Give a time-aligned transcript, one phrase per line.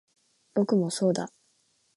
[0.55, 1.31] 僕もそうだ